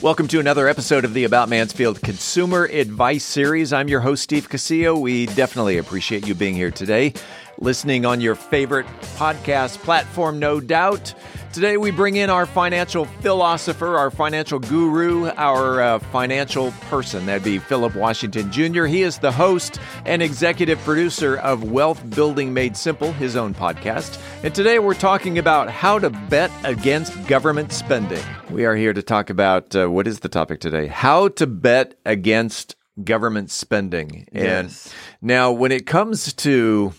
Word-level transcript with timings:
Welcome 0.00 0.28
to 0.28 0.38
another 0.38 0.68
episode 0.68 1.04
of 1.04 1.12
the 1.12 1.24
About 1.24 1.48
Mansfield 1.48 2.00
Consumer 2.02 2.66
Advice 2.66 3.24
Series. 3.24 3.72
I'm 3.72 3.88
your 3.88 3.98
host, 3.98 4.22
Steve 4.22 4.48
Casillo. 4.48 5.00
We 5.00 5.26
definitely 5.26 5.76
appreciate 5.78 6.24
you 6.24 6.36
being 6.36 6.54
here 6.54 6.70
today, 6.70 7.14
listening 7.58 8.06
on 8.06 8.20
your 8.20 8.36
favorite 8.36 8.86
podcast 9.16 9.78
platform, 9.78 10.38
no 10.38 10.60
doubt. 10.60 11.14
Today, 11.58 11.76
we 11.76 11.90
bring 11.90 12.14
in 12.14 12.30
our 12.30 12.46
financial 12.46 13.04
philosopher, 13.04 13.98
our 13.98 14.12
financial 14.12 14.60
guru, 14.60 15.26
our 15.30 15.80
uh, 15.82 15.98
financial 15.98 16.70
person. 16.82 17.26
That'd 17.26 17.42
be 17.42 17.58
Phillip 17.58 17.96
Washington 17.96 18.52
Jr. 18.52 18.84
He 18.84 19.02
is 19.02 19.18
the 19.18 19.32
host 19.32 19.80
and 20.06 20.22
executive 20.22 20.78
producer 20.82 21.38
of 21.38 21.64
Wealth 21.64 22.08
Building 22.14 22.54
Made 22.54 22.76
Simple, 22.76 23.12
his 23.14 23.34
own 23.34 23.54
podcast. 23.54 24.20
And 24.44 24.54
today, 24.54 24.78
we're 24.78 24.94
talking 24.94 25.36
about 25.36 25.68
how 25.68 25.98
to 25.98 26.10
bet 26.10 26.52
against 26.62 27.26
government 27.26 27.72
spending. 27.72 28.22
We 28.50 28.64
are 28.64 28.76
here 28.76 28.92
to 28.92 29.02
talk 29.02 29.28
about 29.28 29.74
uh, 29.74 29.88
what 29.88 30.06
is 30.06 30.20
the 30.20 30.28
topic 30.28 30.60
today? 30.60 30.86
How 30.86 31.26
to 31.26 31.46
bet 31.48 31.98
against 32.06 32.76
government 33.02 33.50
spending. 33.50 34.28
And 34.30 34.68
Yes. 34.68 34.94
now, 35.20 35.50
when 35.50 35.72
it 35.72 35.86
comes 35.86 36.32
to 36.34 36.94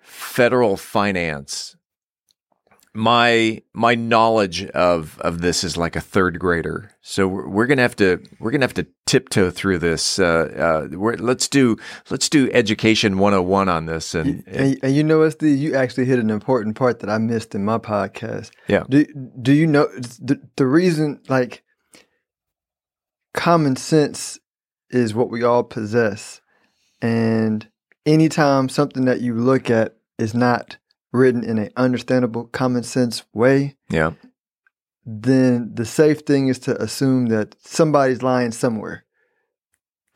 federal 0.00 0.78
finance, 0.78 1.76
my 2.92 3.62
my 3.72 3.94
knowledge 3.94 4.64
of 4.70 5.18
of 5.20 5.40
this 5.40 5.62
is 5.62 5.76
like 5.76 5.94
a 5.94 6.00
third 6.00 6.38
grader. 6.38 6.90
So 7.02 7.28
we're, 7.28 7.48
we're 7.48 7.66
gonna 7.66 7.82
have 7.82 7.96
to 7.96 8.20
we're 8.40 8.50
gonna 8.50 8.64
have 8.64 8.74
to 8.74 8.86
tiptoe 9.06 9.50
through 9.50 9.78
this. 9.78 10.18
Uh, 10.18 10.88
uh, 10.92 10.96
we're, 10.96 11.16
let's 11.16 11.46
do 11.46 11.76
let's 12.10 12.28
do 12.28 12.50
education 12.52 13.18
101 13.18 13.68
on 13.68 13.86
this. 13.86 14.14
And, 14.14 14.42
And, 14.46 14.78
and 14.82 14.94
you 14.94 15.04
know 15.04 15.28
Steve? 15.28 15.58
You 15.58 15.76
actually 15.76 16.06
hit 16.06 16.18
an 16.18 16.30
important 16.30 16.76
part 16.76 16.98
that 17.00 17.10
I 17.10 17.18
missed 17.18 17.54
in 17.54 17.64
my 17.64 17.78
podcast. 17.78 18.50
Yeah. 18.66 18.84
Do 18.88 19.06
Do 19.40 19.52
you 19.52 19.66
know 19.66 19.86
the 20.20 20.40
the 20.56 20.66
reason? 20.66 21.20
Like, 21.28 21.62
common 23.34 23.76
sense 23.76 24.38
is 24.90 25.14
what 25.14 25.30
we 25.30 25.44
all 25.44 25.62
possess, 25.62 26.40
and 27.00 27.68
anytime 28.04 28.68
something 28.68 29.04
that 29.04 29.20
you 29.20 29.34
look 29.34 29.70
at 29.70 29.94
is 30.18 30.34
not 30.34 30.76
written 31.12 31.44
in 31.44 31.58
an 31.58 31.70
understandable, 31.76 32.44
common 32.44 32.82
sense 32.82 33.24
way, 33.32 33.76
yeah, 33.88 34.12
then 35.04 35.72
the 35.74 35.84
safe 35.84 36.20
thing 36.20 36.48
is 36.48 36.58
to 36.60 36.80
assume 36.80 37.26
that 37.26 37.56
somebody's 37.60 38.22
lying 38.22 38.52
somewhere, 38.52 39.04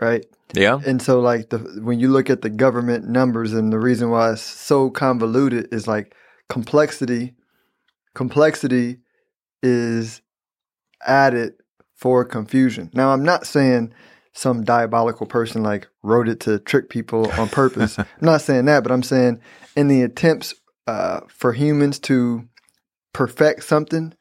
right? 0.01 0.25
yeah, 0.53 0.81
And 0.87 1.03
so, 1.03 1.21
like 1.21 1.51
the 1.51 1.59
when 1.83 1.99
you 1.99 2.09
look 2.09 2.31
at 2.31 2.43
the 2.43 2.51
government 2.51 3.09
numbers, 3.09 3.53
and 3.53 3.73
the 3.73 3.79
reason 3.79 4.11
why 4.11 4.33
it's 4.33 4.43
so 4.43 4.91
convoluted 4.91 5.73
is 5.73 5.87
like 5.89 6.15
complexity. 6.49 7.35
Complexity 8.15 8.99
is 9.63 10.23
added 11.05 11.55
for 11.95 12.25
confusion. 12.25 12.91
Now, 12.95 13.13
I'm 13.13 13.25
not 13.25 13.47
saying 13.47 13.93
some 14.33 14.65
diabolical 14.65 15.27
person 15.27 15.63
like 15.63 15.89
wrote 16.03 16.29
it 16.29 16.41
to 16.41 16.59
trick 16.59 16.91
people 16.91 17.31
on 17.33 17.49
purpose. 17.49 17.99
I'm 17.99 18.07
not 18.21 18.43
saying 18.43 18.67
that, 18.67 18.83
but 18.83 18.93
I'm 18.93 19.03
saying 19.03 19.41
in 19.77 19.89
the 19.89 20.03
attempts 20.03 20.55
uh, 20.87 21.21
for 21.29 21.53
humans 21.53 21.99
to 21.99 22.49
perfect 23.13 23.65
something 23.65 24.15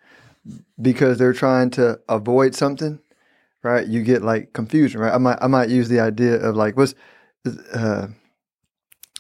because 0.82 1.18
they're 1.18 1.34
trying 1.34 1.70
to 1.72 2.00
avoid 2.10 2.56
something, 2.56 3.00
right? 3.64 3.88
You 3.88 4.04
get 4.04 4.22
like 4.22 4.54
confusion, 4.54 5.02
right? 5.02 5.14
I 5.14 5.18
might 5.18 5.38
I 5.42 5.48
might 5.48 5.70
use 5.70 5.90
the 5.90 6.00
idea 6.00 6.36
of 6.36 6.56
like 6.56 6.78
what's 6.78 6.96
uh, 7.74 8.08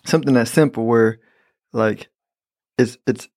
something 0.05 0.33
that's 0.33 0.51
simple 0.51 0.85
where 0.85 1.19
like 1.71 2.09
it's 2.77 2.97
it's 3.07 3.27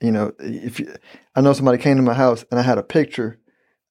you 0.00 0.12
know 0.12 0.32
if 0.38 0.80
you 0.80 0.94
I 1.34 1.40
know 1.40 1.52
somebody 1.52 1.78
came 1.78 1.96
to 1.96 2.02
my 2.02 2.14
house 2.14 2.44
and 2.50 2.58
I 2.60 2.62
had 2.62 2.78
a 2.78 2.82
picture 2.82 3.38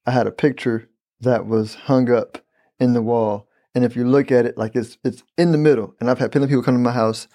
I 0.05 0.11
had 0.11 0.27
a 0.27 0.31
picture 0.31 0.89
that 1.19 1.45
was 1.45 1.75
hung 1.75 2.09
up 2.11 2.39
in 2.79 2.93
the 2.93 3.01
wall 3.01 3.47
and 3.75 3.83
if 3.83 3.95
you 3.95 4.07
look 4.07 4.31
at 4.31 4.45
it 4.45 4.57
like 4.57 4.75
it's 4.75 4.97
it's 5.03 5.23
in 5.37 5.51
the 5.51 5.57
middle 5.57 5.95
and 5.99 6.09
I've 6.09 6.19
had 6.19 6.31
plenty 6.31 6.45
of 6.45 6.49
people 6.49 6.63
come 6.63 6.75
to 6.75 6.79
my 6.79 6.91
house 6.91 7.27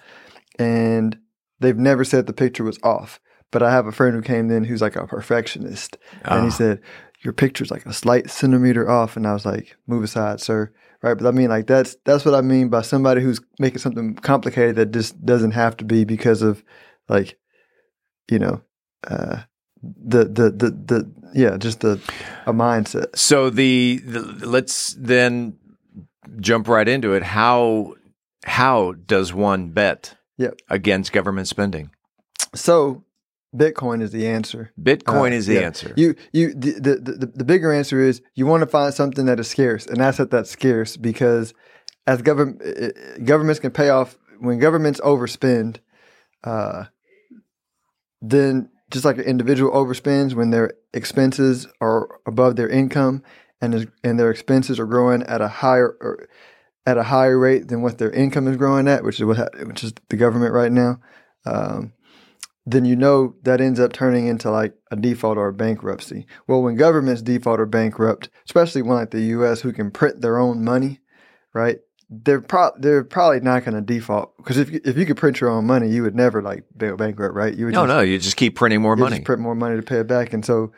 and 0.59 1.17
they've 1.59 1.77
never 1.77 2.03
said 2.03 2.25
the 2.27 2.33
picture 2.33 2.63
was 2.63 2.79
off 2.83 3.19
but 3.51 3.61
I 3.63 3.71
have 3.71 3.85
a 3.85 3.91
friend 3.91 4.15
who 4.15 4.21
came 4.21 4.49
in 4.51 4.63
who's 4.63 4.81
like 4.81 4.95
a 4.95 5.07
perfectionist 5.07 5.97
and 6.25 6.41
Ah. 6.41 6.43
he 6.45 6.51
said 6.51 6.79
your 7.23 7.33
picture's 7.33 7.71
like 7.71 7.85
a 7.85 7.93
slight 7.93 8.29
centimeter 8.29 8.89
off 8.89 9.15
and 9.15 9.25
I 9.27 9.33
was 9.33 9.45
like 9.45 9.75
move 9.87 10.03
aside 10.03 10.41
sir 10.41 10.71
right 11.01 11.17
but 11.17 11.27
I 11.27 11.31
mean 11.31 11.49
like 11.49 11.67
that's 11.67 11.95
that's 12.05 12.25
what 12.25 12.35
I 12.35 12.41
mean 12.41 12.69
by 12.69 12.81
somebody 12.81 13.21
who's 13.21 13.39
making 13.59 13.79
something 13.79 14.15
complicated 14.15 14.75
that 14.75 14.91
just 14.91 15.23
doesn't 15.25 15.51
have 15.51 15.77
to 15.77 15.85
be 15.85 16.03
because 16.03 16.41
of 16.41 16.63
like 17.09 17.37
you 18.29 18.39
know 18.39 18.61
uh 19.07 19.43
the 19.81 20.23
the 20.25 20.49
the, 20.51 20.69
the 20.71 21.11
yeah 21.33 21.57
just 21.57 21.81
the 21.81 21.93
a 22.45 22.53
mindset 22.53 23.15
So 23.17 23.49
the, 23.49 24.01
the 24.05 24.21
let's 24.47 24.95
then 24.99 25.57
jump 26.39 26.67
right 26.67 26.87
into 26.87 27.13
it. 27.13 27.23
How 27.23 27.95
how 28.45 28.93
does 28.93 29.33
one 29.33 29.69
bet 29.69 30.15
Yep. 30.37 30.59
against 30.69 31.11
government 31.11 31.47
spending? 31.47 31.91
so 32.55 33.03
bitcoin 33.55 34.01
is 34.01 34.11
the 34.11 34.27
answer 34.27 34.71
Bitcoin 34.81 35.31
Uh, 35.31 35.35
is 35.35 35.45
the 35.47 35.55
yeah. 35.55 35.61
answer. 35.61 35.93
You 35.95 36.15
you 36.31 36.53
the, 36.53 36.71
the 36.79 36.95
the 36.95 37.25
the 37.27 37.43
bigger 37.45 37.71
answer 37.71 37.99
is 37.99 38.21
you 38.35 38.45
want 38.47 38.61
to 38.61 38.67
find 38.67 38.93
something 38.93 39.25
that 39.25 39.39
is 39.39 39.47
scarce, 39.47 39.85
an 39.87 40.01
asset 40.01 40.31
that's 40.31 40.49
scarce 40.49 40.97
because 40.97 41.53
as 42.07 42.21
government 42.21 42.61
governments 43.23 43.59
can 43.59 43.71
pay 43.71 43.89
off 43.89 44.17
when 44.39 44.57
governments 44.59 44.99
overspend, 45.01 45.77
uh, 46.43 46.85
then 48.21 48.69
just 48.91 49.05
like 49.05 49.17
an 49.17 49.23
individual 49.23 49.71
overspends 49.71 50.33
when 50.33 50.49
their 50.49 50.73
expenses 50.93 51.67
are 51.81 52.09
above 52.25 52.55
their 52.55 52.69
income 52.69 53.23
and 53.61 53.73
is, 53.75 53.87
and 54.03 54.19
their 54.19 54.29
expenses 54.31 54.79
are 54.79 54.85
growing 54.85 55.23
at 55.23 55.41
a 55.41 55.47
higher 55.47 55.95
or 56.01 56.27
at 56.85 56.97
a 56.97 57.03
higher 57.03 57.37
rate 57.37 57.67
than 57.67 57.81
what 57.81 57.97
their 57.97 58.11
income 58.11 58.47
is 58.47 58.57
growing 58.57 58.87
at, 58.87 59.03
which 59.03 59.19
is 59.19 59.25
what 59.25 59.37
ha- 59.37 59.65
which 59.65 59.83
is 59.83 59.93
the 60.09 60.17
government 60.17 60.53
right 60.53 60.71
now. 60.71 60.99
Um, 61.45 61.93
then 62.65 62.85
you 62.85 62.95
know 62.95 63.35
that 63.43 63.61
ends 63.61 63.79
up 63.79 63.91
turning 63.91 64.27
into 64.27 64.49
like 64.49 64.73
a 64.91 64.95
default 64.95 65.37
or 65.37 65.49
a 65.49 65.53
bankruptcy. 65.53 66.25
Well, 66.47 66.61
when 66.61 66.75
governments 66.75 67.21
default 67.21 67.59
or 67.59 67.65
bankrupt, 67.65 68.29
especially 68.45 68.81
one 68.81 68.97
like 68.97 69.11
the 69.11 69.21
U.S. 69.21 69.61
who 69.61 69.73
can 69.73 69.91
print 69.91 70.21
their 70.21 70.37
own 70.37 70.63
money, 70.63 70.99
right? 71.53 71.79
They're 72.09 72.41
pro- 72.41 72.77
they're 72.77 73.03
probably 73.03 73.41
not 73.41 73.65
going 73.65 73.75
to 73.75 73.81
default 73.81 74.37
because 74.37 74.57
if 74.57 74.71
you, 74.71 74.79
if 74.85 74.97
you 74.97 75.05
could 75.05 75.17
print 75.17 75.41
your 75.41 75.49
own 75.49 75.65
money, 75.65 75.89
you 75.89 76.03
would 76.03 76.15
never 76.15 76.41
like 76.41 76.63
go 76.77 76.95
bankrupt, 76.95 77.35
right? 77.35 77.53
You 77.53 77.65
would 77.65 77.73
no, 77.73 77.85
just, 77.85 77.95
no, 77.95 78.01
you 78.01 78.19
just 78.19 78.37
keep 78.37 78.55
printing 78.55 78.81
more 78.81 78.95
money. 78.95 79.17
just 79.17 79.25
print 79.25 79.41
more 79.41 79.55
money 79.55 79.77
to 79.77 79.81
pay 79.81 79.99
it 79.99 80.07
back, 80.07 80.31
and 80.33 80.45
so 80.45 80.71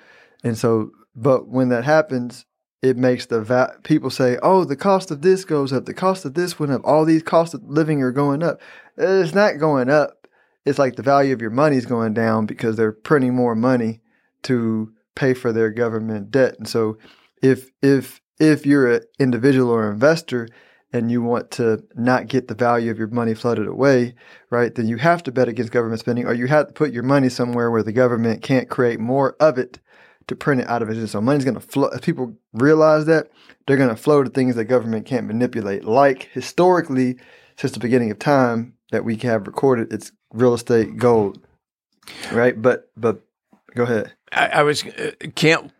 and 0.44 0.58
so. 0.58 0.92
But 1.16 1.48
when 1.48 1.70
that 1.70 1.84
happens, 1.84 2.46
it 2.86 2.98
makes 2.98 3.26
the 3.26 3.42
va- 3.42 3.78
people 3.84 4.10
say, 4.12 4.38
"Oh, 4.44 4.64
the 4.64 4.76
cost 4.76 5.10
of 5.10 5.22
this 5.22 5.44
goes 5.44 5.74
up. 5.74 5.86
The 5.86 5.94
cost 5.94 6.24
of 6.24 6.36
this 6.36 6.60
went 6.60 6.72
up. 6.72 6.82
All 6.84 7.04
these 7.04 7.24
costs 7.24 7.56
of 7.56 7.64
living 7.66 8.02
are 8.04 8.12
going 8.12 8.44
up." 8.44 8.62
It's 8.96 9.34
not 9.34 9.58
going 9.58 9.90
up. 9.90 10.28
It's 10.66 10.80
like 10.80 10.96
the 10.96 11.02
value 11.02 11.34
of 11.34 11.42
your 11.42 11.50
money 11.50 11.78
is 11.78 11.86
going 11.86 12.14
down 12.14 12.46
because 12.46 12.76
they're 12.76 12.92
printing 12.92 13.34
more 13.34 13.56
money 13.56 14.02
to 14.44 14.94
pay 15.16 15.34
for 15.34 15.52
their 15.52 15.72
government 15.72 16.30
debt. 16.30 16.56
And 16.60 16.68
so, 16.68 16.98
if 17.42 17.72
if 17.82 18.22
if 18.40 18.66
you're 18.66 18.92
an 18.92 19.02
individual 19.20 19.72
or 19.72 19.90
investor 19.90 20.48
and 20.94 21.12
you 21.12 21.22
want 21.22 21.52
to 21.52 21.84
not 21.96 22.28
get 22.28 22.48
the 22.48 22.56
value 22.56 22.92
of 22.92 23.00
your 23.00 23.08
money 23.08 23.34
flooded 23.34 23.68
away, 23.68 24.14
right? 24.50 24.74
Then 24.76 24.88
you 24.88 24.98
have 24.98 25.24
to 25.24 25.32
bet 25.32 25.48
against 25.48 25.72
government 25.72 26.00
spending, 26.00 26.26
or 26.28 26.34
you 26.34 26.48
have 26.48 26.68
to 26.68 26.74
put 26.74 26.94
your 26.94 27.04
money 27.04 27.30
somewhere 27.30 27.72
where 27.72 27.84
the 27.84 27.92
government 27.92 28.44
can't 28.44 28.70
create 28.70 29.00
more 29.00 29.36
of 29.40 29.58
it 29.58 29.80
to 30.28 30.36
print 30.36 30.62
it 30.62 30.68
out 30.68 30.82
of 30.82 30.90
it. 30.90 31.08
So 31.08 31.22
money's 31.22 31.44
going 31.46 31.56
to 31.56 31.60
flow. 31.62 31.88
If 31.90 32.02
people 32.02 32.36
realize 32.54 33.06
that, 33.06 33.30
they're 33.68 33.78
going 33.78 33.90
to 33.90 33.96
flow 33.96 34.24
to 34.24 34.30
things 34.30 34.56
that 34.56 34.66
government 34.66 35.06
can't 35.06 35.28
manipulate. 35.28 35.84
Like 35.86 36.30
historically, 36.34 37.18
since 37.58 37.74
the 37.74 37.80
beginning 37.80 38.12
of 38.12 38.20
time 38.20 38.74
that 38.92 39.04
we 39.06 39.16
have 39.18 39.48
recorded, 39.48 39.92
it's 39.94 40.12
real 40.34 40.54
estate, 40.54 40.98
gold, 40.98 41.40
right? 42.32 42.60
But 42.62 42.90
but 42.98 43.22
go 43.76 43.84
ahead. 43.84 44.14
I, 44.32 44.48
I 44.48 44.64
was 44.64 44.86
uh, 44.86 45.12
can't 45.36 45.72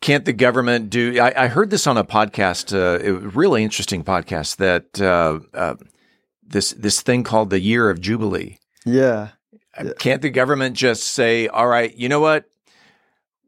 can't 0.00 0.24
the 0.24 0.32
government 0.32 0.90
do? 0.90 1.20
I, 1.20 1.44
I 1.44 1.46
heard 1.48 1.70
this 1.70 1.86
on 1.86 1.96
a 1.96 2.04
podcast, 2.04 2.72
uh, 2.72 3.04
a 3.04 3.12
really 3.12 3.64
interesting 3.64 4.04
podcast 4.04 4.56
that 4.56 5.00
uh, 5.00 5.40
uh, 5.54 5.74
this 6.46 6.72
this 6.72 7.02
thing 7.02 7.24
called 7.24 7.50
the 7.50 7.60
Year 7.60 7.90
of 7.90 8.00
Jubilee. 8.00 8.58
Yeah, 8.86 9.30
Uh, 9.76 9.90
Can't 9.98 10.22
the 10.22 10.30
government 10.30 10.76
just 10.76 11.02
say, 11.04 11.48
"All 11.48 11.66
right, 11.66 11.94
you 11.94 12.08
know 12.08 12.20
what? 12.20 12.44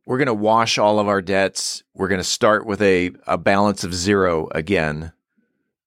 We're 0.07 0.19
going 0.19 0.27
to 0.27 0.35
wash 0.35 0.79
all 0.79 0.99
of 0.99 1.09
our 1.09 1.23
debts. 1.23 1.83
We're 1.95 2.09
going 2.09 2.21
to 2.21 2.25
start 2.25 2.67
with 2.67 2.83
a, 2.83 3.11
a 3.27 3.39
balance 3.39 3.85
of 3.85 3.95
zero 3.95 4.49
again." 4.55 5.13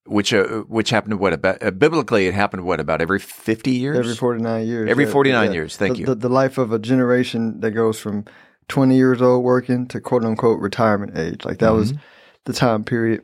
Which 0.06 0.34
uh, 0.34 0.64
which 0.68 0.90
happened 0.90 1.18
what 1.18 1.32
about 1.32 1.64
uh, 1.64 1.72
biblically 1.72 2.28
it 2.28 2.34
happened 2.34 2.66
what 2.66 2.82
about 2.82 3.02
every 3.02 3.20
fifty 3.20 3.72
years 3.72 3.98
every 3.98 4.16
forty 4.16 4.44
nine 4.44 4.68
years. 4.68 4.90
Every 4.90 5.06
49 5.06 5.46
yeah. 5.46 5.54
years. 5.54 5.78
Thank 5.78 5.94
the, 5.94 6.00
you. 6.02 6.06
The, 6.08 6.16
the 6.16 6.30
life 6.30 6.58
of 6.58 6.74
a 6.74 6.80
generation 6.80 7.62
that 7.62 7.72
goes 7.72 8.00
from 8.02 8.26
twenty 8.68 8.98
years 8.98 9.22
old 9.22 9.46
working 9.46 9.88
to 9.88 10.02
quote 10.02 10.26
unquote 10.26 10.60
retirement 10.60 11.18
age. 11.18 11.46
Like 11.46 11.60
that 11.60 11.72
was 11.72 11.94
Mm-hmm. 11.94 12.02
the 12.44 12.52
time 12.54 12.84
period. 12.84 13.22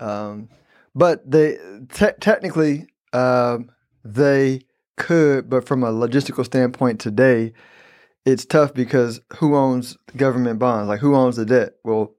Um, 0.00 0.48
but 0.96 1.30
they 1.30 1.58
te- 1.92 2.18
technically 2.20 2.88
um, 3.12 3.70
they 4.04 4.62
could, 4.96 5.48
but 5.48 5.64
from 5.64 5.84
a 5.84 5.92
logistical 5.92 6.44
standpoint 6.44 6.98
today, 7.00 7.52
it's 8.26 8.44
tough 8.44 8.74
because 8.74 9.20
who 9.38 9.56
owns 9.56 9.96
government 10.16 10.58
bonds? 10.58 10.88
Like 10.88 11.00
who 11.00 11.14
owns 11.14 11.36
the 11.36 11.46
debt? 11.46 11.74
Well, 11.84 12.14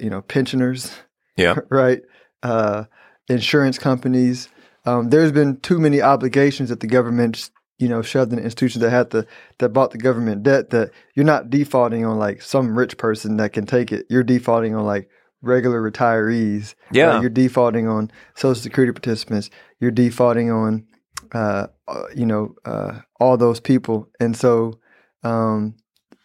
you 0.00 0.10
know, 0.10 0.22
pensioners, 0.22 0.92
Yeah. 1.36 1.56
right? 1.70 2.00
Uh, 2.42 2.84
insurance 3.28 3.78
companies. 3.78 4.48
Um, 4.86 5.10
there's 5.10 5.30
been 5.32 5.58
too 5.60 5.78
many 5.78 6.00
obligations 6.00 6.70
that 6.70 6.80
the 6.80 6.86
government, 6.86 7.50
you 7.78 7.88
know, 7.88 8.00
shoved 8.00 8.32
in 8.32 8.38
institutions 8.38 8.82
that 8.82 8.90
had 8.90 9.10
to 9.10 9.26
that 9.58 9.68
bought 9.68 9.90
the 9.90 9.98
government 9.98 10.42
debt 10.42 10.70
that 10.70 10.90
you're 11.14 11.26
not 11.26 11.50
defaulting 11.50 12.04
on 12.06 12.18
like 12.18 12.40
some 12.42 12.76
rich 12.76 12.96
person 12.96 13.36
that 13.36 13.52
can 13.52 13.66
take 13.66 13.92
it. 13.92 14.06
You're 14.08 14.22
defaulting 14.22 14.74
on 14.74 14.84
like 14.84 15.10
regular 15.42 15.80
retirees. 15.88 16.74
Yeah. 16.90 17.04
right? 17.06 17.20
You're 17.20 17.30
defaulting 17.30 17.86
on 17.86 18.10
Social 18.34 18.54
Security 18.60 18.92
participants. 18.92 19.50
You're 19.78 19.90
defaulting 19.90 20.50
on, 20.50 20.86
uh, 21.32 21.66
uh, 21.86 22.02
you 22.16 22.26
know, 22.26 22.54
uh, 22.64 23.00
all 23.20 23.36
those 23.36 23.60
people. 23.60 24.08
And 24.18 24.36
so, 24.36 24.78
um, 25.22 25.74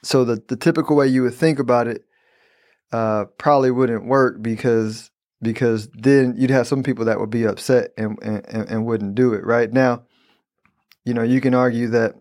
so 0.03 0.23
the 0.25 0.43
the 0.47 0.55
typical 0.55 0.95
way 0.95 1.07
you 1.07 1.23
would 1.23 1.35
think 1.35 1.59
about 1.59 1.87
it 1.87 2.05
uh, 2.91 3.25
probably 3.37 3.71
wouldn't 3.71 4.05
work 4.05 4.41
because 4.41 5.11
because 5.41 5.89
then 5.93 6.35
you'd 6.37 6.49
have 6.49 6.67
some 6.67 6.83
people 6.83 7.05
that 7.05 7.19
would 7.19 7.29
be 7.29 7.45
upset 7.45 7.91
and, 7.97 8.17
and 8.21 8.45
and 8.45 8.85
wouldn't 8.85 9.15
do 9.15 9.33
it 9.33 9.45
right 9.45 9.71
now. 9.71 10.03
You 11.05 11.13
know, 11.13 11.23
you 11.23 11.41
can 11.41 11.53
argue 11.53 11.89
that 11.89 12.15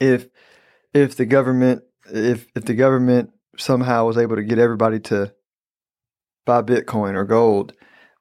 if 0.00 0.28
if 0.92 1.16
the 1.16 1.26
government 1.26 1.82
if 2.12 2.46
if 2.54 2.64
the 2.64 2.74
government 2.74 3.30
somehow 3.56 4.06
was 4.06 4.18
able 4.18 4.36
to 4.36 4.42
get 4.42 4.58
everybody 4.58 4.98
to 5.00 5.32
buy 6.46 6.62
Bitcoin 6.62 7.14
or 7.14 7.24
gold, 7.24 7.74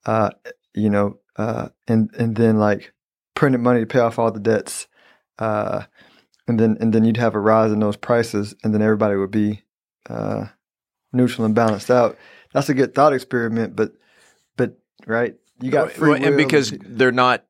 uh, 0.06 0.32
you 0.74 0.90
know, 0.90 1.20
uh, 1.36 1.70
and 1.88 2.10
and 2.18 2.36
then 2.36 2.60
like 2.60 2.94
printed 3.34 3.62
money 3.62 3.80
to 3.80 3.86
pay 3.86 4.00
off 4.00 4.20
all 4.20 4.32
the 4.32 4.40
debts, 4.40 4.88
uh, 5.40 5.84
and 6.50 6.60
then 6.60 6.78
and 6.82 6.92
then 6.92 7.06
you'd 7.06 7.18
have 7.18 7.36
a 7.36 7.40
rise 7.40 7.72
in 7.72 7.80
those 7.80 7.96
prices, 7.96 8.56
and 8.64 8.74
then 8.74 8.82
everybody 8.82 9.16
would 9.16 9.32
be 9.32 9.62
uh, 10.10 10.48
neutral 11.14 11.46
and 11.46 11.56
balanced 11.56 11.90
out. 11.90 12.18
That's 12.54 12.68
a 12.68 12.74
good 12.74 12.94
thought 12.94 13.14
experiment, 13.14 13.76
but 13.76 13.94
but 14.58 14.78
right, 15.08 15.36
you 15.62 15.72
got 15.72 15.92
free 15.92 16.16
and 16.16 16.36
will. 16.36 16.38
because 16.38 16.74
they're 16.82 17.12
not 17.12 17.46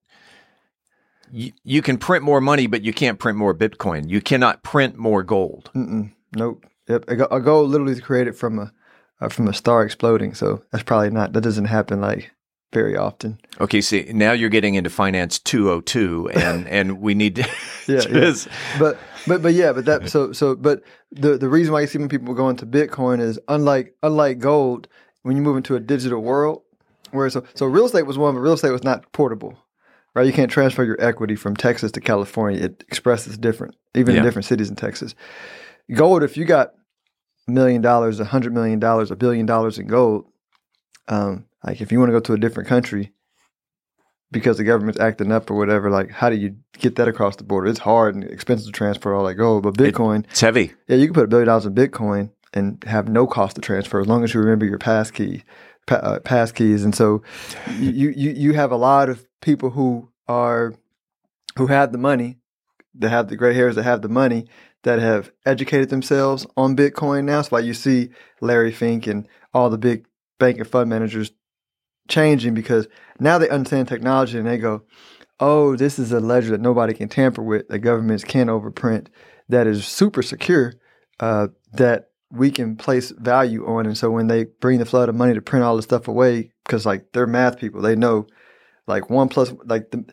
you, 1.32 1.52
you 1.64 1.82
can 1.82 1.98
print 1.98 2.24
more 2.24 2.42
money 2.42 2.66
but 2.68 2.82
you 2.82 2.92
can't 2.92 3.20
print 3.20 3.38
more 3.38 3.54
bitcoin 3.54 4.10
you 4.10 4.20
cannot 4.20 4.64
print 4.64 4.98
more 4.98 5.22
gold 5.22 5.70
Mm-mm, 5.76 6.12
nope, 6.36 6.66
yep, 6.88 7.06
a, 7.08 7.36
a 7.36 7.40
gold 7.40 7.70
literally 7.70 7.94
is 7.94 8.02
created 8.02 8.36
from 8.36 8.58
a 8.58 8.74
uh, 9.22 9.30
from 9.30 9.48
a 9.48 9.54
star 9.54 9.84
exploding, 9.84 10.34
so 10.34 10.64
that's 10.72 10.84
probably 10.84 11.10
not 11.10 11.34
that 11.34 11.42
doesn't 11.42 11.66
happen 11.66 12.02
like 12.02 12.32
very 12.72 12.96
often. 12.96 13.40
okay 13.60 13.82
see 13.82 14.12
now 14.14 14.32
you're 14.32 14.50
getting 14.50 14.76
into 14.76 14.90
finance 14.90 15.40
202 15.40 16.30
and 16.30 16.68
and 16.68 17.00
we 17.02 17.14
need 17.16 17.36
to 17.38 17.44
Yeah, 17.88 18.02
yeah. 18.12 18.34
but 18.78 18.98
but 19.28 19.42
but 19.42 19.54
yeah, 19.54 19.74
but 19.74 19.86
that 19.86 20.10
so 20.10 20.32
so 20.32 20.56
but 20.56 20.84
the 21.12 21.38
the 21.38 21.50
reason 21.50 21.74
why 21.74 21.82
you 21.82 21.88
see 21.88 21.98
when 21.98 22.08
people 22.10 22.34
go 22.36 22.50
into 22.50 22.66
Bitcoin 22.66 23.20
is 23.20 23.40
unlike 23.48 23.96
unlike 24.04 24.38
gold, 24.40 24.88
when 25.24 25.36
you 25.36 25.42
move 25.42 25.58
into 25.58 25.76
a 25.76 25.80
digital 25.80 26.22
world, 26.22 26.62
where 27.12 27.30
so 27.30 27.44
so 27.56 27.66
real 27.66 27.86
estate 27.86 28.04
was 28.06 28.18
one, 28.18 28.34
but 28.36 28.42
real 28.42 28.54
estate 28.54 28.72
was 28.72 28.84
not 28.84 29.12
portable. 29.12 29.58
Right? 30.16 30.26
You 30.28 30.34
can't 30.34 30.52
transfer 30.52 30.84
your 30.84 31.00
equity 31.04 31.36
from 31.36 31.56
Texas 31.56 31.92
to 31.94 32.00
California. 32.02 32.64
It 32.64 32.84
expresses 32.88 33.38
different, 33.38 33.76
even 33.96 34.14
Yeah. 34.16 34.20
in 34.22 34.26
different 34.26 34.46
cities 34.46 34.70
in 34.70 34.76
Texas. 34.76 35.16
Gold, 35.94 36.24
if 36.24 36.38
you 36.38 36.46
got 36.46 36.74
a 37.48 37.52
million 37.52 37.82
dollars, 37.82 38.20
a 38.20 38.26
hundred 38.26 38.54
million 38.54 38.80
dollars, 38.80 39.12
a 39.12 39.16
billion 39.16 39.46
dollars 39.46 39.78
in 39.80 39.88
gold, 39.88 40.26
um, 41.08 41.46
like 41.64 41.82
if 41.82 41.92
you 41.92 42.00
want 42.00 42.10
to 42.10 42.14
go 42.14 42.20
to 42.20 42.34
a 42.34 42.38
different 42.38 42.70
country 42.70 43.14
because 44.32 44.58
the 44.58 44.64
government's 44.64 45.00
acting 45.00 45.32
up 45.32 45.50
or 45.50 45.56
whatever, 45.56 45.90
like 45.90 46.12
how 46.12 46.30
do 46.30 46.36
you 46.36 46.56
get 46.78 46.96
that 46.96 47.08
across 47.08 47.36
the 47.36 47.44
border? 47.44 47.68
It's 47.68 47.80
hard 47.80 48.16
and 48.16 48.24
expensive 48.24 48.68
to 48.68 48.72
transfer 48.72 49.14
all 49.14 49.26
that 49.26 49.36
gold. 49.36 49.64
But 49.64 49.76
Bitcoin, 49.76 50.26
it's 50.30 50.42
heavy 50.42 50.74
yeah, 50.88 50.98
you 50.98 51.08
can 51.08 51.14
put 51.14 51.26
a 51.26 51.28
billion 51.28 51.48
dollars 51.48 51.66
in 51.66 51.74
Bitcoin 51.74 52.32
and 52.54 52.84
have 52.86 53.08
no 53.08 53.28
cost 53.28 53.56
to 53.56 53.62
transfer 53.62 54.00
as 54.00 54.08
long 54.08 54.24
as 54.24 54.34
you 54.34 54.40
remember 54.40 54.66
your 54.66 54.80
pass 54.80 55.12
key, 55.12 55.44
pa- 55.88 55.96
uh, 55.96 56.20
pass 56.20 56.52
keys. 56.52 56.84
And 56.84 56.96
so 56.96 57.24
you, 57.78 58.10
you 58.10 58.32
you 58.32 58.54
have 58.54 58.72
a 58.72 58.78
lot 58.78 59.10
of 59.10 59.26
people 59.42 59.72
who 59.72 60.10
are 60.28 60.74
who 61.58 61.68
have 61.68 61.92
the 61.92 61.98
money, 61.98 62.38
that 62.96 63.10
have 63.10 63.28
the 63.28 63.36
gray 63.36 63.54
hairs, 63.54 63.76
that 63.76 63.84
have 63.84 64.02
the 64.02 64.10
money, 64.10 64.48
that 64.84 65.00
have 65.00 65.32
educated 65.46 65.90
themselves 65.90 66.46
on 66.56 66.76
Bitcoin 66.76 67.26
now. 67.26 67.38
That's 67.38 67.52
why 67.52 67.60
you 67.60 67.74
see 67.74 68.10
Larry 68.42 68.72
Fink 68.72 69.08
and 69.08 69.28
all 69.54 69.70
the 69.70 69.78
big 69.78 70.06
bank 70.40 70.58
and 70.58 70.68
fund 70.68 70.90
managers 70.90 71.32
changing 72.10 72.54
because 72.54 72.88
now 73.20 73.38
they 73.38 73.50
understand 73.50 73.88
technology 73.88 74.38
and 74.38 74.48
they 74.48 74.58
go, 74.58 74.84
oh, 75.40 75.76
this 75.76 75.98
is 75.98 76.12
a 76.12 76.20
ledger 76.20 76.50
that 76.50 76.62
nobody 76.62 76.94
can 76.94 77.08
tamper 77.08 77.42
with, 77.42 77.68
that 77.70 77.80
governments 77.80 78.24
can't 78.24 78.50
overprint, 78.50 79.08
that 79.48 79.68
is 79.68 79.86
super 79.86 80.22
secure, 80.22 80.74
uh, 81.22 81.48
that 81.74 82.10
we 82.32 82.52
can 82.52 82.76
place 82.76 83.12
value 83.12 83.66
on. 83.66 83.86
And 83.86 83.98
so 83.98 84.12
when 84.12 84.28
they 84.28 84.44
bring 84.44 84.80
the 84.80 84.86
flood 84.86 85.10
of 85.10 85.16
money 85.16 85.34
to 85.34 85.42
print 85.42 85.64
all 85.64 85.76
this 85.76 85.86
stuff 85.86 86.08
away, 86.08 86.52
because 86.66 86.86
like 86.86 87.12
they're 87.14 87.26
math 87.26 87.58
people, 87.58 87.82
they 87.82 87.96
know 87.96 88.28
like 88.86 89.10
one 89.10 89.30
plus 89.30 89.54
like 89.66 89.92
the 89.92 90.06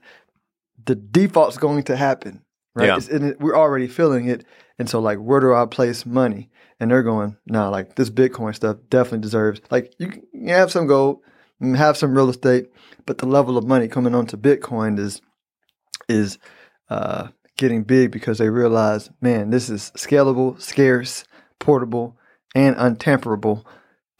the 0.84 0.94
default's 0.94 1.58
going 1.58 1.82
to 1.82 1.96
happen, 1.96 2.42
right? 2.74 2.86
Yeah. 2.86 2.96
It's, 2.96 3.08
and 3.08 3.24
it, 3.24 3.40
we're 3.40 3.56
already 3.56 3.88
feeling 3.88 4.28
it. 4.28 4.44
And 4.78 4.88
so 4.88 5.00
like, 5.00 5.18
where 5.18 5.40
do 5.40 5.52
I 5.52 5.66
place 5.66 6.06
money? 6.06 6.50
And 6.78 6.90
they're 6.90 7.02
going, 7.02 7.36
nah, 7.46 7.70
like 7.70 7.96
this 7.96 8.10
Bitcoin 8.10 8.54
stuff 8.54 8.76
definitely 8.88 9.20
deserves. 9.20 9.60
Like 9.70 9.94
you 9.98 10.08
can 10.08 10.48
have 10.48 10.70
some 10.70 10.86
gold, 10.86 11.20
have 11.60 11.96
some 11.96 12.14
real 12.14 12.28
estate, 12.30 12.70
but 13.06 13.18
the 13.18 13.26
level 13.26 13.56
of 13.56 13.64
money 13.66 13.88
coming 13.88 14.14
onto 14.14 14.36
Bitcoin 14.36 14.98
is 14.98 15.20
is 16.08 16.38
uh, 16.90 17.28
getting 17.56 17.82
big 17.82 18.10
because 18.10 18.38
they 18.38 18.48
realize, 18.48 19.10
man, 19.20 19.50
this 19.50 19.68
is 19.70 19.90
scalable, 19.96 20.60
scarce, 20.60 21.24
portable, 21.58 22.16
and 22.54 22.76
untamperable, 22.78 23.66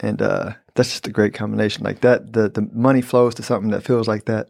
and 0.01 0.21
uh, 0.23 0.53
that's 0.75 0.91
just 0.91 1.07
a 1.07 1.11
great 1.13 1.35
combination. 1.35 1.85
Like 1.85 2.01
that, 2.01 2.33
the 2.33 2.49
the 2.49 2.69
money 2.73 3.03
flows 3.03 3.35
to 3.37 3.43
something 3.43 3.71
that 3.71 3.85
feels 3.85 4.09
like 4.09 4.25
that. 4.27 4.49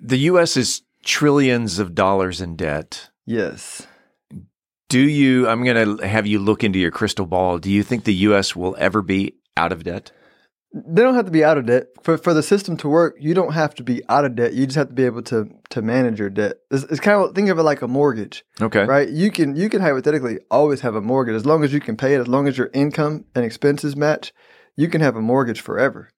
the 0.00 0.18
us 0.18 0.56
is 0.56 0.82
trillions 1.04 1.78
of 1.78 1.94
dollars 1.94 2.40
in 2.40 2.56
debt 2.56 3.10
Yes. 3.24 3.86
do 4.88 4.98
you 5.00 5.46
i'm 5.48 5.62
going 5.64 5.98
to 5.98 6.06
have 6.06 6.26
you 6.26 6.38
look 6.40 6.64
into 6.64 6.78
your 6.80 6.90
crystal 6.90 7.26
ball 7.26 7.58
do 7.58 7.70
you 7.70 7.82
think 7.84 8.02
the 8.04 8.12
us 8.14 8.56
will 8.56 8.74
ever 8.78 9.02
be 9.02 9.34
out 9.56 9.70
of 9.72 9.84
debt 9.84 10.10
They 10.72 11.00
don't 11.02 11.14
have 11.14 11.24
to 11.24 11.30
be 11.30 11.44
out 11.44 11.56
of 11.56 11.66
debt 11.66 11.86
for 12.02 12.18
for 12.18 12.34
the 12.34 12.42
system 12.42 12.76
to 12.78 12.88
work. 12.88 13.16
You 13.18 13.32
don't 13.34 13.52
have 13.54 13.74
to 13.76 13.82
be 13.82 14.02
out 14.08 14.24
of 14.24 14.34
debt. 14.36 14.52
You 14.52 14.66
just 14.66 14.76
have 14.76 14.88
to 14.88 14.94
be 14.94 15.04
able 15.04 15.22
to 15.22 15.48
to 15.70 15.80
manage 15.80 16.18
your 16.18 16.28
debt. 16.28 16.56
It's, 16.70 16.84
it's 16.84 17.00
kind 17.00 17.22
of 17.22 17.34
think 17.34 17.48
of 17.48 17.58
it 17.58 17.62
like 17.62 17.82
a 17.82 17.88
mortgage. 17.88 18.44
okay 18.60 18.84
right? 18.84 19.08
You 19.08 19.30
can 19.30 19.56
you 19.56 19.68
can 19.70 19.80
hypothetically 19.80 20.38
always 20.50 20.80
have 20.82 20.94
a 20.94 21.00
mortgage 21.00 21.34
as 21.36 21.46
long 21.46 21.64
as 21.64 21.72
you 21.72 21.80
can 21.80 21.96
pay 21.96 22.14
it, 22.14 22.20
as 22.20 22.28
long 22.28 22.46
as 22.46 22.58
your 22.58 22.70
income 22.74 23.24
and 23.34 23.44
expenses 23.44 23.96
match. 23.96 24.32
You 24.76 24.88
can 24.88 25.00
have 25.00 25.16
a 25.16 25.22
mortgage 25.22 25.62
forever. 25.62 26.10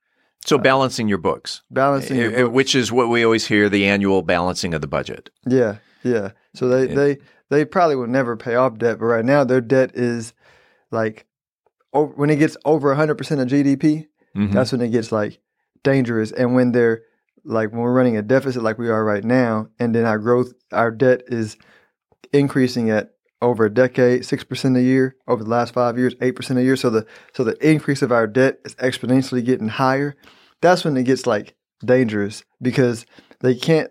so 0.44 0.58
balancing 0.58 1.08
your 1.08 1.18
books 1.18 1.62
Balancing, 1.70 2.16
your 2.16 2.32
Uh, 2.32 2.42
books. 2.44 2.54
which 2.54 2.75
is 2.75 2.90
what 2.90 3.08
we 3.08 3.22
always 3.25 3.46
hear 3.46 3.68
the 3.68 3.87
annual 3.87 4.22
balancing 4.22 4.75
of 4.75 4.80
the 4.80 4.88
budget 4.88 5.30
yeah, 5.46 5.76
yeah. 6.02 6.30
So 6.54 6.68
they 6.68 6.88
Yeah. 6.88 6.94
they 6.96 7.18
they 7.50 7.64
probably 7.64 7.94
will 7.96 8.08
never 8.08 8.37
pay 8.37 8.56
off 8.56 8.76
debt, 8.78 8.99
but 8.99 9.04
right 9.06 9.25
now 9.25 9.44
their 9.44 9.61
debt 9.61 9.92
is 9.94 10.32
like 10.90 11.26
when 11.92 12.30
it 12.30 12.37
gets 12.37 12.56
over 12.64 12.92
hundred 12.94 13.16
percent 13.18 13.40
of 13.40 13.46
GDP, 13.49 14.06
Mhm. 14.38 14.52
that's 14.52 14.73
when 14.73 14.80
it 14.80 14.88
gets 14.90 15.11
like 15.12 15.40
dangerous. 15.83 16.33
And 16.33 16.54
when 16.54 16.73
they're 16.73 17.02
like 17.45 17.71
when 17.73 17.80
we're 17.80 17.92
running 17.92 18.16
a 18.16 18.23
deficit 18.23 18.62
like 18.62 18.78
we 18.78 18.88
are 18.88 19.04
right 19.04 19.25
now, 19.25 19.68
and 19.78 19.95
then 19.95 20.04
our 20.04 20.18
growth, 20.18 20.52
our 20.73 20.90
debt 20.90 21.23
is 21.28 21.57
increasing 22.33 22.90
at 22.90 23.11
over 23.40 23.64
a 23.64 23.71
decade, 23.73 24.25
six 24.25 24.45
percent 24.45 24.76
a 24.76 24.83
year 24.83 25.16
over 25.26 25.45
the 25.45 25.50
last 25.50 25.73
five 25.75 25.97
years, 25.99 26.14
eight 26.21 26.33
percent 26.37 26.59
a 26.59 26.62
year. 26.62 26.76
So 26.76 26.90
the 26.90 27.07
so 27.33 27.45
the 27.45 27.57
increase 27.66 28.02
of 28.02 28.12
our 28.12 28.26
debt 28.26 28.59
is 28.64 28.75
exponentially 28.76 29.45
getting 29.45 29.68
higher. 29.68 30.16
That's 30.61 30.85
when 30.85 30.97
it 30.97 31.04
gets 31.04 31.26
like 31.26 31.54
dangerous 31.85 32.42
because 32.61 33.07
they 33.40 33.54
can't. 33.54 33.90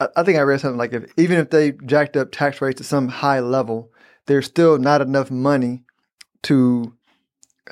I, 0.00 0.08
I 0.16 0.22
think 0.22 0.38
I 0.38 0.42
read 0.42 0.60
something 0.60 0.78
like 0.78 0.92
if 0.92 1.10
even 1.16 1.38
if 1.38 1.50
they 1.50 1.72
jacked 1.72 2.16
up 2.16 2.32
tax 2.32 2.60
rates 2.60 2.78
to 2.78 2.84
some 2.84 3.08
high 3.08 3.40
level, 3.40 3.90
there's 4.26 4.46
still 4.46 4.78
not 4.78 5.00
enough 5.00 5.30
money 5.30 5.84
to 6.44 6.94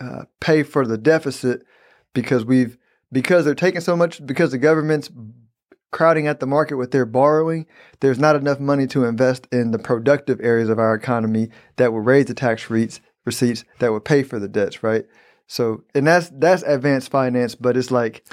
uh, 0.00 0.24
pay 0.40 0.62
for 0.62 0.86
the 0.86 0.98
deficit 0.98 1.62
because 2.12 2.44
we've 2.44 2.78
because 3.12 3.44
they're 3.44 3.54
taking 3.54 3.80
so 3.80 3.96
much 3.96 4.24
because 4.26 4.50
the 4.50 4.58
government's 4.58 5.10
crowding 5.92 6.26
at 6.26 6.40
the 6.40 6.46
market 6.46 6.76
with 6.76 6.90
their 6.90 7.06
borrowing 7.06 7.66
there's 8.00 8.18
not 8.18 8.36
enough 8.36 8.58
money 8.58 8.86
to 8.86 9.04
invest 9.04 9.46
in 9.52 9.70
the 9.70 9.78
productive 9.78 10.40
areas 10.42 10.68
of 10.68 10.78
our 10.78 10.94
economy 10.94 11.48
that 11.76 11.92
would 11.92 12.04
raise 12.04 12.26
the 12.26 12.34
tax 12.34 12.68
rates 12.68 13.00
receipts 13.24 13.64
that 13.78 13.92
would 13.92 14.04
pay 14.04 14.22
for 14.22 14.38
the 14.38 14.48
debts 14.48 14.82
right? 14.82 15.04
So 15.46 15.84
and 15.94 16.06
that's 16.06 16.30
that's 16.30 16.62
advanced 16.64 17.10
finance 17.10 17.54
but 17.54 17.76
it's 17.76 17.90
like 17.90 18.26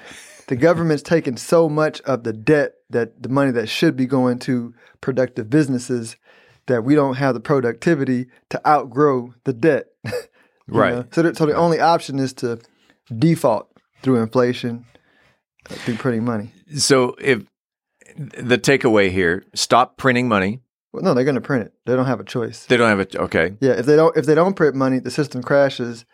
the 0.48 0.56
government's 0.56 1.04
taking 1.04 1.38
so 1.38 1.70
much 1.70 2.02
of 2.02 2.24
the 2.24 2.34
debt 2.34 2.74
that 2.90 3.22
the 3.22 3.30
money 3.30 3.52
that 3.52 3.70
should 3.70 3.96
be 3.96 4.06
going 4.06 4.40
to 4.40 4.74
productive 5.00 5.50
businesses 5.50 6.16
that 6.68 6.84
we 6.84 6.96
don't 6.96 7.16
have 7.16 7.34
the 7.34 7.40
productivity 7.40 8.28
to 8.50 8.68
outgrow 8.68 9.34
the 9.44 9.54
debt 9.54 9.88
Right. 10.68 10.94
know? 10.94 11.06
So, 11.12 11.22
the, 11.24 11.36
so 11.36 11.46
the 11.46 11.56
only 11.56 11.80
option 11.80 12.20
is 12.20 12.34
to 12.34 12.60
default 13.18 13.70
through 14.02 14.22
inflation, 14.22 14.86
uh, 15.70 15.76
through 15.76 15.96
printing 15.96 16.26
money. 16.26 16.52
So 16.78 17.16
if 17.20 17.44
the 18.16 18.58
takeaway 18.58 19.12
here, 19.12 19.44
stop 19.54 19.98
printing 19.98 20.28
money, 20.28 20.62
Well, 20.94 21.04
no, 21.04 21.14
they're 21.14 21.24
going 21.26 21.36
to 21.36 21.42
print 21.42 21.66
it. 21.66 21.74
They 21.86 21.96
don't 21.96 22.06
have 22.06 22.20
a 22.20 22.24
choice. 22.24 22.66
They 22.66 22.78
don't 22.78 22.90
have 22.90 23.00
it. 23.00 23.16
Okay. 23.16 23.56
Yeah, 23.60 23.72
if 23.74 23.86
they 23.86 23.96
don't 23.96 24.16
if 24.16 24.26
they 24.26 24.36
don't 24.36 24.56
print 24.56 24.76
money, 24.76 25.00
the 25.00 25.12
system 25.12 25.42
crashes, 25.42 26.06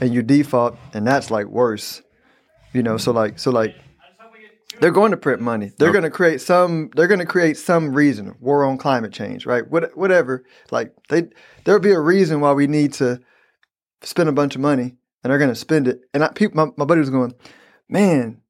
and 0.00 0.14
you 0.14 0.22
default, 0.22 0.78
and 0.94 1.06
that's 1.06 1.30
like 1.30 1.46
worse. 1.46 2.02
You 2.72 2.82
know, 2.82 2.96
so 2.98 3.12
like 3.12 3.38
so 3.38 3.50
like 3.50 3.74
they're 4.80 4.92
going 4.92 5.10
to 5.10 5.16
print 5.16 5.40
money. 5.40 5.72
They're 5.76 5.88
Okay. 5.88 5.94
going 6.00 6.04
to 6.04 6.10
create 6.10 6.40
some. 6.40 6.90
They're 6.94 7.08
going 7.08 7.18
to 7.18 7.26
create 7.26 7.56
some 7.56 7.92
reason. 7.94 8.36
War 8.40 8.64
on 8.64 8.78
climate 8.78 9.12
change, 9.12 9.44
right? 9.46 9.68
What, 9.68 9.96
whatever. 9.96 10.44
Like 10.70 10.92
they, 11.08 11.24
there'll 11.64 11.80
be 11.80 11.90
a 11.90 12.00
reason 12.00 12.40
why 12.40 12.52
we 12.52 12.66
need 12.68 12.92
to 12.94 13.20
spend 14.02 14.28
a 14.28 14.32
bunch 14.32 14.54
of 14.54 14.60
money, 14.60 14.96
and 15.22 15.30
they're 15.30 15.38
going 15.38 15.50
to 15.50 15.56
spend 15.56 15.88
it. 15.88 16.00
And 16.14 16.24
I, 16.24 16.28
people, 16.28 16.56
my, 16.56 16.72
my 16.76 16.84
buddy 16.84 17.00
was 17.00 17.10
going, 17.10 17.34
man. 17.88 18.40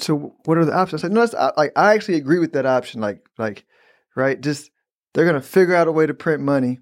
So 0.00 0.36
what 0.44 0.58
are 0.58 0.64
the 0.64 0.76
options? 0.76 1.02
I 1.02 1.06
said, 1.06 1.12
no, 1.12 1.26
that's, 1.26 1.56
like 1.56 1.72
I 1.76 1.94
actually 1.94 2.16
agree 2.16 2.38
with 2.38 2.52
that 2.52 2.66
option. 2.66 3.00
Like, 3.00 3.26
like, 3.36 3.64
right? 4.14 4.40
Just 4.40 4.70
they're 5.12 5.24
going 5.24 5.40
to 5.40 5.46
figure 5.46 5.74
out 5.74 5.88
a 5.88 5.92
way 5.92 6.06
to 6.06 6.14
print 6.14 6.42
money, 6.42 6.78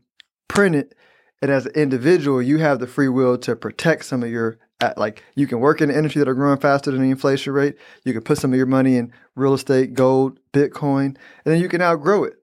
print 0.49 0.75
it, 0.75 0.95
and 1.41 1.51
as 1.51 1.67
an 1.67 1.73
individual, 1.75 2.43
you 2.43 2.59
have 2.59 2.79
the 2.79 2.87
free 2.87 3.09
will 3.09 3.39
to 3.39 3.57
protect 3.57 4.05
some 4.05 4.23
of 4.23 4.31
your. 4.31 4.59
Uh, 4.79 4.93
like 4.99 5.25
you 5.35 5.47
can 5.47 5.59
work 5.59 5.81
in 5.81 5.89
the 5.89 5.97
industry 5.97 6.19
that 6.19 6.29
are 6.29 6.35
growing 6.35 6.59
faster 6.59 6.91
than 6.91 7.01
the 7.01 7.11
inflation 7.11 7.55
rate. 7.55 7.77
You 8.05 8.13
can 8.13 8.21
put 8.21 8.37
some 8.37 8.53
of 8.53 8.59
your 8.59 8.67
money 8.67 8.99
in 8.99 9.11
real 9.35 9.55
estate, 9.55 9.95
gold, 9.95 10.39
Bitcoin, 10.53 11.05
and 11.05 11.17
then 11.45 11.63
you 11.63 11.69
can 11.71 11.81
outgrow 11.81 12.25
it, 12.25 12.35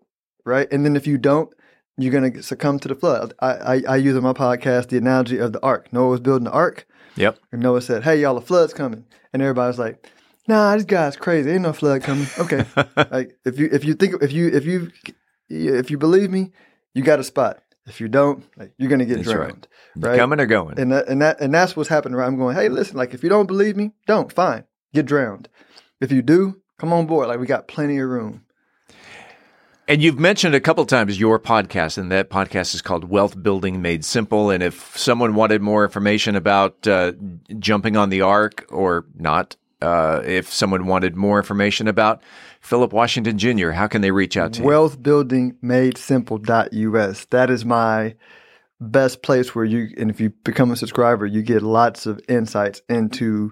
right? 0.43 0.67
And 0.71 0.83
then 0.83 0.95
if 0.95 1.05
you 1.05 1.19
don't, 1.19 1.53
you're 1.97 2.11
gonna 2.11 2.41
succumb 2.43 2.79
to 2.79 2.87
the 2.87 2.95
flood. 2.95 3.33
I, 3.39 3.47
I, 3.51 3.81
I 3.89 3.95
use 3.97 4.15
on 4.15 4.23
my 4.23 4.33
podcast 4.33 4.89
the 4.89 4.97
analogy 4.97 5.37
of 5.37 5.53
the 5.53 5.61
ark. 5.63 5.91
Noah 5.93 6.09
was 6.09 6.19
building 6.19 6.45
the 6.45 6.51
ark, 6.51 6.87
Yep. 7.15 7.37
and 7.51 7.61
Noah 7.61 7.81
said, 7.81 8.03
"Hey, 8.03 8.21
y'all, 8.21 8.37
a 8.37 8.41
flood's 8.41 8.73
coming," 8.73 9.05
and 9.31 9.41
everybody's 9.41 9.77
like, 9.79 10.07
"Nah, 10.47 10.75
this 10.75 10.85
guy's 10.85 11.15
crazy. 11.15 11.51
Ain't 11.51 11.61
no 11.61 11.73
flood 11.73 12.01
coming." 12.03 12.27
Okay, 12.39 12.65
like 13.11 13.37
if 13.45 13.59
you 13.59 13.69
if 13.71 13.83
you 13.85 13.93
think 13.93 14.21
if 14.23 14.31
you 14.31 14.47
if 14.47 14.65
you 14.65 14.91
if 15.49 15.91
you 15.91 15.97
believe 15.97 16.31
me, 16.31 16.51
you 16.93 17.03
got 17.03 17.19
a 17.19 17.23
spot. 17.23 17.59
If 17.85 17.99
you 17.99 18.07
don't, 18.07 18.43
like 18.57 18.73
you're 18.77 18.89
gonna 18.89 19.05
get 19.05 19.17
That's 19.17 19.27
right. 19.27 19.35
drowned, 19.49 19.67
right? 19.97 20.17
Coming 20.17 20.39
or 20.39 20.45
going. 20.45 20.79
And 20.79 20.91
that, 20.93 21.07
and 21.09 21.21
that 21.21 21.41
and 21.41 21.53
that's 21.53 21.75
what's 21.75 21.89
happening. 21.89 22.15
Right? 22.15 22.25
I'm 22.25 22.37
going, 22.37 22.55
hey, 22.55 22.69
listen, 22.69 22.95
like 22.97 23.13
if 23.13 23.23
you 23.23 23.29
don't 23.29 23.45
believe 23.45 23.75
me, 23.75 23.91
don't. 24.07 24.31
Fine, 24.31 24.63
get 24.93 25.05
drowned. 25.05 25.49
If 25.99 26.11
you 26.11 26.21
do, 26.21 26.61
come 26.79 26.93
on 26.93 27.05
board. 27.07 27.27
Like 27.27 27.39
we 27.41 27.45
got 27.45 27.67
plenty 27.67 27.99
of 27.99 28.07
room. 28.09 28.42
And 29.87 30.01
you've 30.01 30.17
mentioned 30.17 30.55
a 30.55 30.61
couple 30.61 30.85
times 30.85 31.19
your 31.19 31.37
podcast, 31.39 31.97
and 31.97 32.09
that 32.11 32.29
podcast 32.29 32.73
is 32.73 32.81
called 32.81 33.03
Wealth 33.05 33.41
Building 33.41 33.81
Made 33.81 34.05
Simple. 34.05 34.49
And 34.49 34.63
if 34.63 34.97
someone 34.97 35.35
wanted 35.35 35.61
more 35.61 35.83
information 35.83 36.37
about 36.37 36.87
uh, 36.87 37.11
jumping 37.59 37.97
on 37.97 38.09
the 38.09 38.21
ark 38.21 38.65
or 38.69 39.05
not, 39.15 39.57
uh, 39.81 40.21
if 40.23 40.49
someone 40.51 40.87
wanted 40.87 41.17
more 41.17 41.37
information 41.37 41.89
about 41.89 42.23
Phillip 42.61 42.93
Washington 42.93 43.37
Jr., 43.37 43.71
how 43.71 43.87
can 43.87 43.99
they 44.01 44.11
reach 44.11 44.37
out 44.37 44.53
to 44.53 44.61
you? 44.61 44.67
Wealthbuildingmadesimple.us. 44.67 47.25
That 47.25 47.49
is 47.49 47.65
my 47.65 48.15
best 48.79 49.21
place 49.21 49.53
where 49.53 49.65
you 49.65 49.89
and 49.97 50.09
if 50.09 50.21
you 50.21 50.29
become 50.29 50.71
a 50.71 50.77
subscriber, 50.77 51.25
you 51.25 51.41
get 51.41 51.61
lots 51.61 52.05
of 52.05 52.21
insights 52.29 52.81
into 52.87 53.51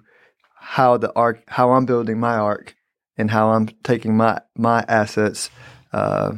how 0.56 0.96
the 0.96 1.12
ark, 1.14 1.44
how 1.48 1.72
I'm 1.72 1.86
building 1.86 2.18
my 2.20 2.36
ark, 2.36 2.76
and 3.18 3.30
how 3.30 3.52
I'm 3.52 3.68
taking 3.84 4.16
my 4.16 4.40
my 4.56 4.86
assets, 4.88 5.50
uh, 5.94 6.32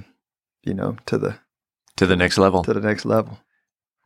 you 0.63 0.73
know, 0.73 0.95
to 1.07 1.17
the 1.17 1.35
to 1.97 2.05
the 2.05 2.15
next 2.15 2.37
level. 2.37 2.63
to 2.63 2.73
the 2.73 2.79
next 2.81 3.05
level. 3.05 3.39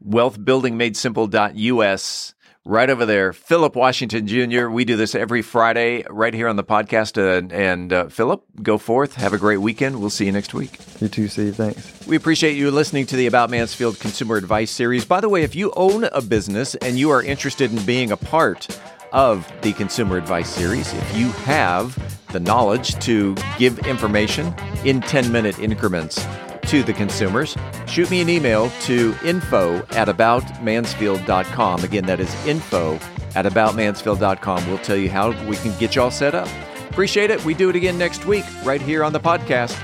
wealthbuildingmadesimple.us. 0.05 2.33
Right 2.69 2.89
over 2.89 3.05
there, 3.05 3.31
Phillip 3.31 3.77
Washington 3.77 4.27
Jr. 4.27 4.67
We 4.67 4.83
do 4.83 4.97
this 4.97 5.15
every 5.15 5.41
Friday 5.41 6.03
right 6.09 6.33
here 6.33 6.49
on 6.49 6.57
the 6.57 6.65
podcast. 6.65 7.17
Uh, 7.17 7.47
and 7.55 7.93
uh, 7.93 8.09
Phillip, 8.09 8.43
go 8.61 8.77
forth. 8.77 9.15
Have 9.15 9.31
a 9.31 9.37
great 9.37 9.61
weekend. 9.61 10.01
We'll 10.01 10.09
see 10.09 10.25
you 10.25 10.33
next 10.33 10.53
week. 10.53 10.77
You 10.99 11.07
too, 11.07 11.29
Steve. 11.29 11.55
Thanks. 11.55 12.05
We 12.05 12.17
appreciate 12.17 12.57
you 12.57 12.69
listening 12.69 13.05
to 13.05 13.15
the 13.15 13.25
About 13.27 13.49
Mansfield 13.49 14.01
Consumer 14.01 14.35
Advice 14.35 14.69
Series. 14.69 15.05
By 15.05 15.21
the 15.21 15.29
way, 15.29 15.43
if 15.43 15.55
you 15.55 15.71
own 15.77 16.09
a 16.11 16.21
business 16.21 16.75
and 16.75 16.99
you 16.99 17.09
are 17.09 17.23
interested 17.23 17.71
in 17.71 17.81
being 17.85 18.11
a 18.11 18.17
part 18.17 18.67
of 19.13 19.49
the 19.61 19.71
Consumer 19.71 20.17
Advice 20.17 20.49
Series, 20.49 20.93
if 20.93 21.17
you 21.17 21.31
have 21.31 21.95
the 22.31 22.39
knowledge 22.39 22.97
to 22.99 23.35
give 23.57 23.79
information 23.79 24.53
in 24.85 25.01
10 25.01 25.31
minute 25.31 25.59
increments 25.59 26.25
to 26.63 26.83
the 26.83 26.93
consumers, 26.93 27.55
shoot 27.87 28.11
me 28.11 28.21
an 28.21 28.29
email 28.29 28.69
to 28.81 29.15
info 29.23 29.77
at 29.91 30.07
aboutmansfield.com. 30.07 31.83
Again, 31.83 32.05
that 32.05 32.19
is 32.19 32.45
info 32.45 32.95
at 33.35 33.45
aboutmansfield.com. 33.45 34.67
We'll 34.67 34.77
tell 34.79 34.97
you 34.97 35.09
how 35.09 35.29
we 35.47 35.55
can 35.57 35.77
get 35.79 35.95
you 35.95 36.01
all 36.01 36.11
set 36.11 36.35
up. 36.35 36.49
Appreciate 36.89 37.29
it. 37.29 37.43
We 37.45 37.53
do 37.53 37.69
it 37.69 37.75
again 37.75 37.97
next 37.97 38.25
week 38.25 38.45
right 38.63 38.81
here 38.81 39.03
on 39.03 39.13
the 39.13 39.19
podcast. 39.19 39.77